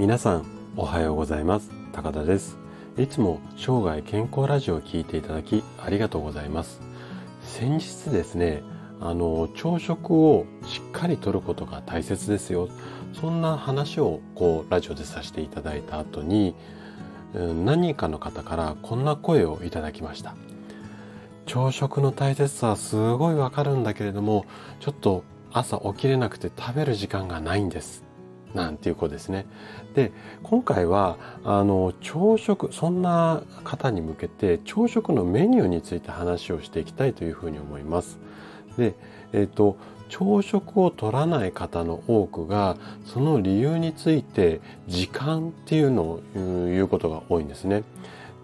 [0.00, 0.46] 皆さん
[0.78, 1.70] おはようございます。
[1.92, 2.56] 高田です。
[2.96, 6.80] いつも生涯健康ラジオを聞いていただきありがとうございます。
[7.42, 8.62] 先日ですね
[8.98, 12.70] あの朝食をしっかりとることが大切ですよ。
[13.12, 16.54] そんな話をこうラジオでさせていただいた後に
[17.34, 20.34] 何人かの方からこんな声をいただきました。
[21.44, 24.46] 朝食の大切さはすごいわかるんだけれども
[24.80, 28.08] ちょっと朝起きれなくて食べる時間がないんです。
[28.54, 29.46] なんていう子ですね。
[29.94, 38.18] で、今回は、あの、朝食、そんな方に向けて、朝食のメニューについて話をしていきたいというふうに思います。
[38.76, 38.94] で、
[39.32, 39.76] えっ、ー、と、
[40.08, 47.84] 朝食を取らない方の多くが、その理由について、時間っていうのを言うことが多いんですね。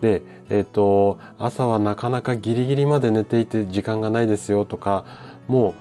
[0.00, 5.04] で、えっ、ー、と、朝はなかなかギリギリまで寝ていて時間がないですよとか、
[5.48, 5.74] もう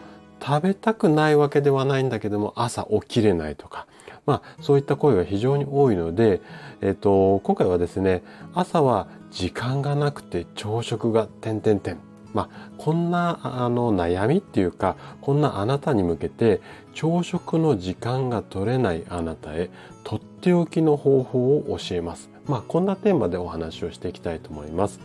[0.43, 3.87] 食べたくないわけではないんだけども、朝起きれないとか、
[4.25, 6.41] まあ、そういった声が非常に多いので、
[6.81, 8.23] えっと、今回はですね、
[8.53, 11.97] 朝は時間がなくて朝食が点々点。
[12.33, 16.59] まあ、こんなあの悩みっていうか、こんなあなたに向けて、
[16.93, 19.69] 朝食の時間が取れないあなたへ、
[20.03, 22.29] とっておきの方法を教えます。
[22.45, 24.99] まあ、こんなテーマでお話をしていきたいと思います。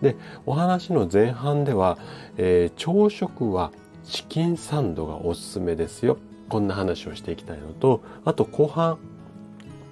[0.00, 1.98] で、お話の前半では、
[2.38, 3.72] えー、朝食は
[4.10, 6.18] チキンサンドがおすすめですよ。
[6.48, 8.98] こんな話をしていきたいのと、あと後半、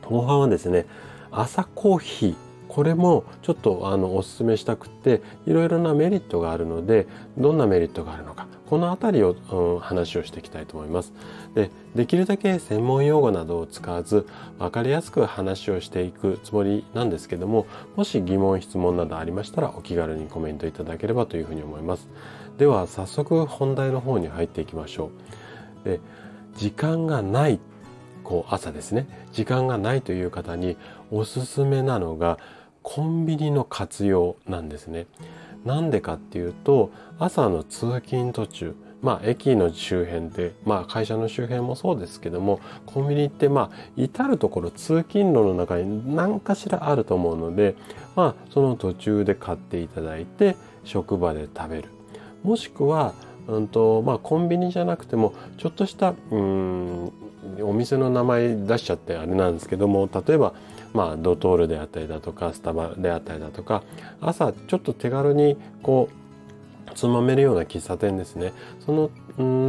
[0.03, 0.87] 後半はですね、
[1.31, 2.49] 朝コーヒー。
[2.69, 7.07] これもちょっとあのお勧めしたくっていろいろなメリットがあるので
[7.39, 11.15] どんなメリットがあるのかこの辺りを、うん、話をしていきたいと思います。
[11.55, 14.27] でできるだけ専門用語などを使わず
[14.59, 22.07] 分かりやすく話をしていくつもりなんですけどももし疑問質問などありましたらお気軽にコメントいただければというふうに思います。
[22.59, 25.11] では早速本題の方に入っていきましょ
[25.85, 25.89] う。
[25.89, 26.01] で
[26.57, 27.61] 時間がない
[28.25, 30.77] こう朝ですね時間がないという方に
[31.11, 32.39] おすすめなのが
[32.83, 35.07] コンビニの活用なんですね。
[35.65, 47.77] なんでかっていうと朝の通勤途中まあ駅の周辺でまあ会社の周辺もそうですけどもコンビニってまあ至る所通勤路の中に何かしらあると思うので
[48.17, 51.98] まあその途中で買っていただいて職場で食べる
[52.43, 53.15] もしくは
[53.49, 57.13] うんとまあ、コンビニじゃなくてもちょっとしたうん
[57.63, 60.53] お店の名前出しちゃってあれなんですけども例えば、
[60.93, 63.83] まあ、ドトールであったりだとかスタバであったりだとか
[64.21, 68.53] 朝ちょっと手軽にこうつまめるような喫茶店ですね。
[68.81, 69.11] その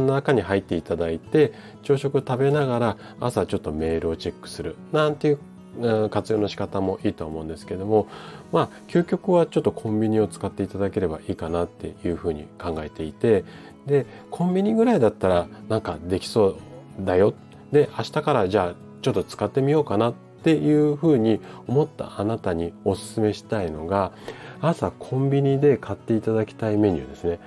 [0.06, 1.52] 中に入っていただいて
[1.82, 4.74] 朝食食べながら朝ちょっとメールをチェックする。
[4.92, 5.38] なんていう
[6.10, 8.06] 活用の仕方もいいと思うんですけども
[8.52, 13.44] まあ究極はちょっとコンビニを使っていただければいいかなっていうふうに考えていて
[13.86, 16.56] でコンビニぐらいだったらなんかできそう
[17.00, 17.34] だよ
[17.72, 24.12] で明日からじゃあちょっと使ってみようかなっていうふうに思ったあなたにおすすめしたいのが
[24.60, 27.40] 朝コンビニで買っていただきたいメニューですね。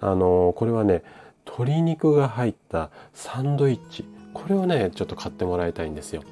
[0.00, 1.02] あのこれはね
[1.46, 4.04] 鶏肉が入ったサンドイッチ
[4.34, 6.22] これをねちょっと買ってもらいたいんですよ。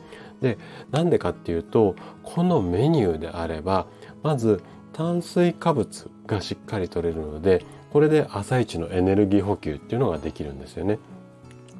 [0.40, 0.58] で
[0.90, 3.86] なんでかっていうとこのメニューであれば
[4.22, 10.98] まず炭水化物がしっかり取れるのでこれで朝一のエネルギー補給っていうのができるんですよね。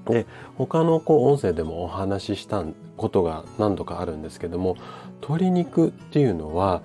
[0.06, 2.64] で他のこう音声でもお話しした
[2.96, 4.76] ことが何度かあるんですけども
[5.20, 6.82] 鶏肉っていうのは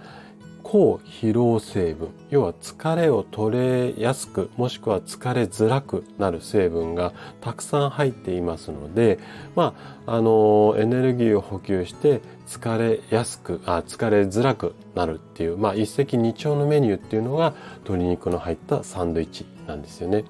[0.64, 9.20] 抗疲労成分要は疲れを取れやすくもしくは疲れづらくなる成分がたくさん入っていますので
[9.56, 9.76] ま
[10.08, 17.54] ああのエネルギーを補給して疲れやすくあ疲れづらくなるっていうまあ一石二鳥のメニューっていうのが
[17.84, 20.24] 鶏肉の入ったサンドイッチなんですよね。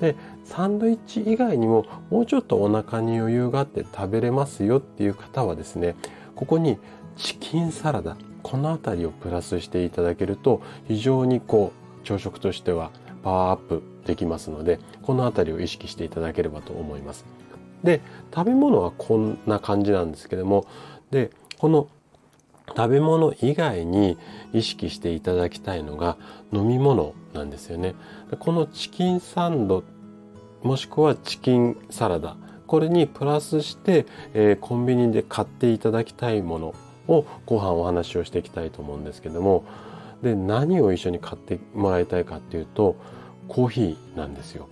[0.00, 5.96] でサンドイッチ以外にももうちょっとお腹に余裕があって食べれますよっていう方はですね
[6.36, 6.78] ここに
[7.16, 8.16] チキンサラダ
[8.48, 12.90] この辺りをプラスしていただけると非常にこう朝食としては
[13.22, 17.26] パワーアップできますのでこの辺りを意識していただければと思います。
[17.84, 18.00] で
[18.34, 20.66] 食べ物はこんな感じなんですけども
[21.10, 21.88] でこの
[22.74, 24.16] 食べ物以外に
[24.54, 26.16] 意識していただきたいのが
[26.50, 27.94] 飲み物なんですよね。
[28.38, 29.84] このチキンサンド
[30.62, 36.74] もしくはチキンサラダこれにプラスして、えー、コンビニで買っていただきたいもの
[37.08, 39.64] を後半お話をしていきたいと思うんですけども
[40.22, 42.96] で何を一緒に買ってもらいたいかっていうと
[43.48, 44.68] コーヒーなんですよ。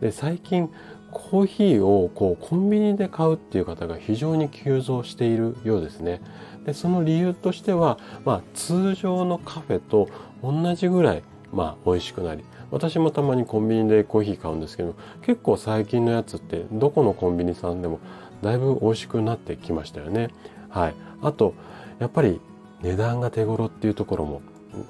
[0.00, 0.70] で最近
[1.10, 6.20] コーヒーをこうコンビニで買うっていう方が非常に急増しているようですね。
[6.66, 10.08] でその理由としては、まあ、通常のカフェと
[10.42, 18.00] 同じぐらい、まあ、美味しくなり私もたまにコンビニでコーヒー買うんですけど結構最近のやつってどこのコンビニさんでも
[18.42, 20.30] だいぶ美味しくなってきましたよね。
[20.68, 20.94] はい。
[21.22, 21.54] あと、
[21.98, 22.40] やっぱり
[22.82, 24.42] 値段が手頃っていうところも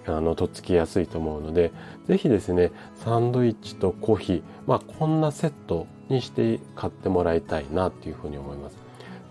[0.07, 1.73] あのとっつきやすいと思うので
[2.07, 8.77] 是非ですねサンドイッチとコーヒーまあこんなセットにして買ってもらいたいなっていうふうに思います。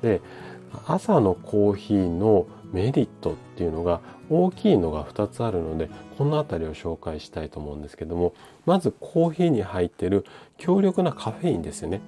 [0.02, 0.22] で
[0.86, 8.34] 朝のコーヒーのメリットっていうのが大きいのが2つあるのでこの辺りを紹介したいと思うんですけども
[8.66, 10.25] まずコーヒーに入ってる
[10.58, 12.02] 強力なカフェインですよね。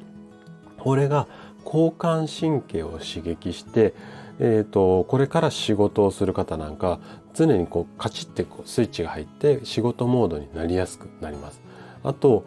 [0.79, 1.27] これが
[1.65, 3.93] 交感神経を刺激して、
[4.39, 6.99] えーと、これから仕事をする方なんか
[7.33, 11.61] 常にこうカチッてこうスイッチが入って仕事モードになりやすくなります。
[12.03, 12.45] あと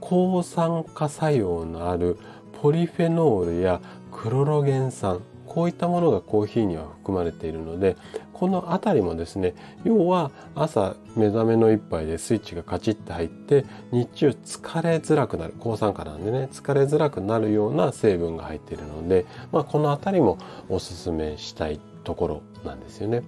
[0.00, 2.18] 抗酸化作用のある
[2.60, 3.80] ポリフェノールや
[4.12, 5.20] クロロゲン酸
[5.58, 7.96] こういったものがコーヒーには含まれているので
[8.32, 20.38] この辺りもですね要は朝目覚めの一杯でスイッチがカチッて入って日中疲れづらくなる抗酸化なんでね疲れづらくなるような成分が入っているので、まあ、この辺りも
[20.68, 23.24] おすすめしたいところなんですよね。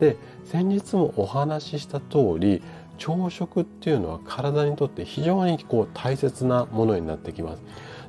[0.00, 2.62] で先日もお話しした通り
[2.98, 7.62] 朝食っていうのは体にとって非常にこう大切なものになってきます。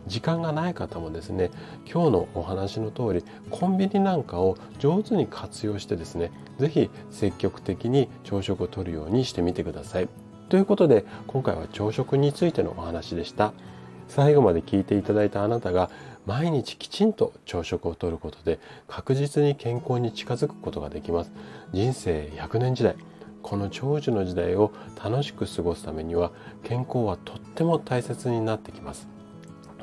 [0.07, 1.51] 時間がない方もですね
[1.92, 10.09] 今日のお話の通りコンビニなんかを上手に活用してですね是非積極的に朝食をとるようにしてみてください。
[10.50, 13.53] ということで今回は朝食についてのお話でした。
[14.07, 15.89] 最後まで聞いていただいたあなたが
[16.25, 18.59] 毎日きちんと朝食をとることで
[18.89, 21.31] 確実に健康に近づくことができます。
[21.71, 22.95] 人生100年時代
[23.42, 24.71] この長寿の時代を
[25.03, 26.31] 楽しく過ごすためには
[26.63, 29.07] 健康はとっても大切になってきます。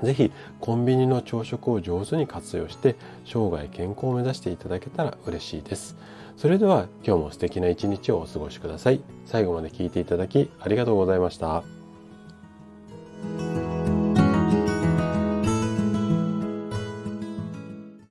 [0.03, 5.97] ぜひコンビニの朝食を上手に活用して生涯健康を目指していただけたら嬉しいです。
[6.37, 9.01] それでは今日も素敵な一日をお過ごしください。
[9.27, 11.78] 最後まで聴いていただきありがとうございました。